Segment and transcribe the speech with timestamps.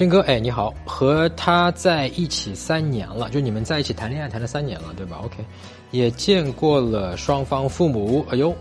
[0.00, 5.44] 真哥，哎，你好，和他在一起三年了，就你们在一起谈恋爱谈了三年了，对吧？OK，
[5.90, 8.24] 也见过了双方父母。
[8.30, 8.56] 哎呦，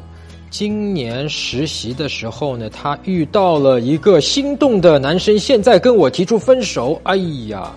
[0.49, 6.99] 今年实习的时候呢，他遇到了一个心动的男生，现在跟我提出分手。
[7.05, 7.15] 哎
[7.47, 7.71] 呀，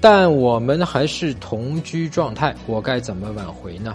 [0.00, 3.94] 但我们还是同居状态，我该怎么挽回呢？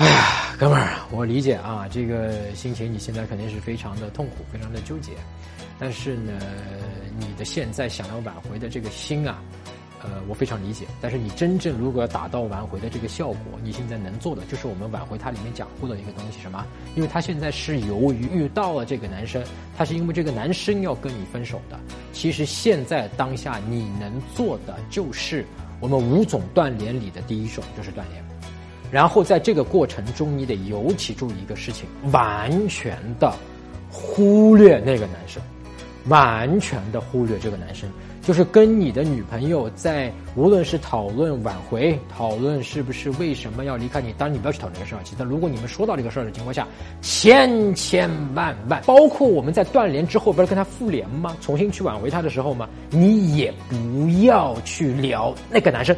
[0.00, 5.12] 哎呀，哥们儿，我理解啊，这个心情你现在肯定是非常的痛苦，非常的纠结。
[5.78, 6.32] 但是呢，
[7.18, 9.42] 你的现在想要挽回的这个心啊，
[10.02, 10.86] 呃，我非常理解。
[11.02, 16.64] 但是你真正如果要达到挽回的这个效果，你现在能做的就是我们挽回它里面讲过的一个东西，什么？
[16.96, 19.44] 因为他现在是由于遇到了这个男生，
[19.76, 21.78] 他是因为这个男生要跟你分手的。
[22.14, 25.44] 其实现在当下你能做的就是
[25.78, 28.24] 我们五种断联里的第一种，就是断联。
[28.90, 33.32] 然后在这个过程中，你得尤其注意一个事情，完全的
[33.90, 35.42] 忽略那个男生，
[36.08, 37.88] 完全的忽略这个男生，
[38.22, 45.00] 就是跟你的女朋友在无论是讨论挽回，讨论是不是为什么要离开你，当然你不要去讨论这个事儿。
[45.04, 46.66] 其实如果你们说到这个事儿的情况下，
[47.00, 51.36] 千千万万，包括我们在断联之后，不是跟他复联吗？
[51.40, 52.68] 重新去挽回他的时候吗？
[52.90, 55.96] 你也不要去聊那个男生。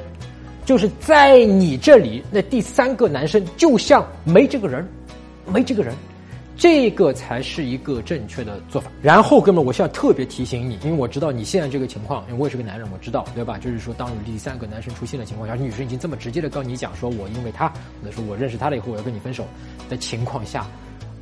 [0.64, 4.86] 就是在你这里，那第三个男生就像没这个人，
[5.52, 5.92] 没这个人，
[6.56, 8.90] 这个才是一个正确的做法。
[9.02, 13.58] 然后，哥们，我现在特别提醒你，因为我知道你现在这个情况，因为我也是个男人，我知道，对吧？
[13.58, 19.44] 就是说，当第三个男生出现的情况下，女生已经这么直接的跟你讲，说我因为他，或者说我认识他了以后我要跟你分手
[19.88, 20.64] 的情况下，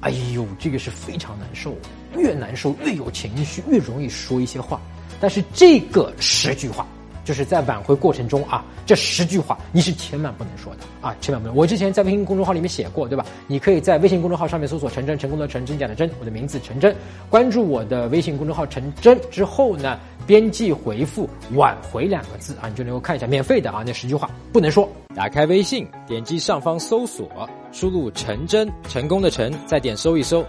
[0.01, 1.75] 哎呦，这个是非常难受，
[2.15, 4.79] 越难受越有情绪，越容易说一些话。
[5.19, 6.87] 但是这个十句话。
[7.31, 11.56] 就是在挽回过程中啊，这十句话你是千万不能说的啊，千万不能。
[11.56, 13.25] 我之前在微信公众号里面写过，对吧？
[13.47, 16.92] 你可以在微信公众号上面搜索“陈真”，成功的陈，真假的真，我的名字陈真，
[17.28, 24.91] 关注我的微信公众号陈真之后呢，编辑回复“挽回”两个字啊，你就能够看一下免费的啊，那十句话不能说。
[25.15, 30.44] 打开微信，点击上方搜索，输入“陈真”，成功的陈，再点搜一搜。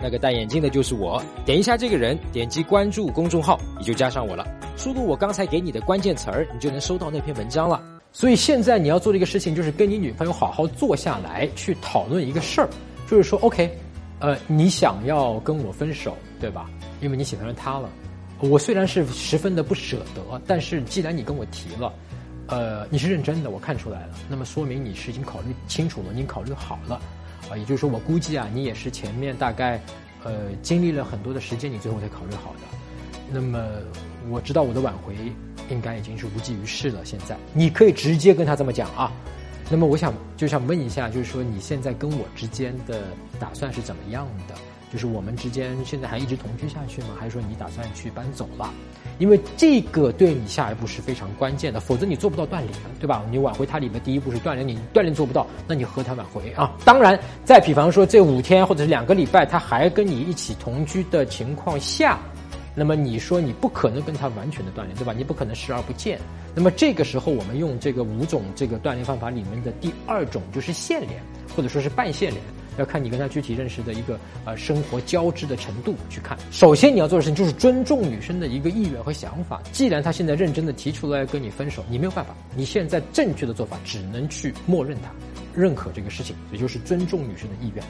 [0.00, 4.46] 那个戴眼镜的就是我，点一下这个人，点击关注公众号，你就加上我了。
[4.82, 7.80] 输入我刚才给你的关键词儿，你就能收到那篇文章了。
[8.10, 12.68] 所以现在你要做的一个事情，就是跟你女朋友好好坐下来去讨论一个事儿，
[13.08, 13.78] 就是说，OK，
[14.18, 16.68] 呃，你想要跟我分手，对吧？
[17.00, 17.88] 因为你喜欢上他了。
[18.40, 21.92] 我虽然是十分的不舍得，但是既然你跟我提了，
[22.48, 27.00] 呃，你是认真的，我看出来了，那么说明你是已经考虑清楚了，你考虑好了。
[27.48, 29.80] 啊，也就是说，我估计啊，你也是前面大概，
[30.24, 32.76] 呃，经历了很多的时间，你最后才考虑好的。
[33.30, 33.64] 那么，
[34.30, 35.14] 我知道我的挽回
[35.70, 37.04] 应该已经是无济于事了。
[37.04, 39.12] 现在，你可以直接跟他这么讲啊。
[39.70, 43.04] 那么，我想就想问一下，就是说你现在跟我之间的
[43.40, 44.54] 打算是怎么样的？
[44.92, 47.08] 就是我们之间现在还一直同居下去吗？
[47.18, 48.68] 还是说你打算去搬走了？
[49.18, 53.24] 因为这个对你下一步是非常关键的，否则你做不到断联，对吧？
[53.30, 56.76] 你挽回他里面第一步是断联，你断联做不到，那你和他挽回啊？
[56.84, 62.18] 当然，再比方说这五天或者是两个礼拜，他还跟你一起同居的情况下，
[62.74, 65.12] 那么你说你不可能跟他完全的断联，对吧？
[65.12, 66.18] 你不可能视而不见。
[66.54, 71.22] 那么这个时候，我们用这个五种这个断联方法里面的第二种就是线联，
[71.54, 72.42] 或者说是半线联。
[72.78, 76.38] 要看你跟他具体认识的一个呃生活交织的程度去看。
[76.50, 79.60] 首先你要做的事情就是尊重女生的一个意愿和想法。
[79.72, 82.34] 既然她现在认真的提出来跟你分手，你没有办法。
[82.56, 85.10] 你现在正确的做法只能去默认她，
[85.54, 87.84] 认可这个事情，也就是尊重女生的意愿，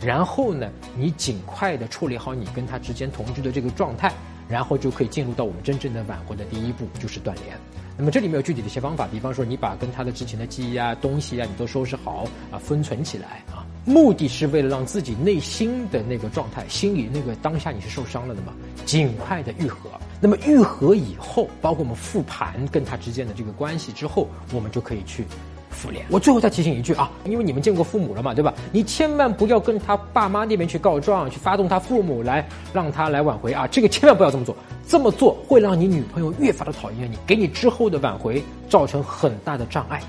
[0.00, 4.12] 然后呢，你尽快的处理好你跟他之间同居的这个状态，
[4.48, 7.56] 然后就可以进入到我们真正的挽回的第一步，就是断联。
[7.98, 13.66] 那么这里面有具体的一些方法，比方说你把跟他的之前的记忆啊、东西啊，你都收拾好啊，封存起来啊。
[13.84, 18.54] 目的是为了让自己内心的那个状态，心里那个当下你是受伤了的嘛，
[18.86, 19.90] 尽快的愈合。
[20.20, 25.26] 那么愈合以后，包括我们复盘跟他之间的这个关系之后，我们就可以去
[25.70, 26.04] 复联。
[26.10, 28.52] 我最后再提醒一句啊，因为你们见过父母了嘛，对吧？
[28.72, 34.54] 你千万不要跟他爸妈那边去告状，去发动他父母来让他来挽回啊，这个千万不要这么做。
[34.86, 40.02] 这么做会让你女朋友越发的讨厌你，给你之后的挽回造成很大的障碍。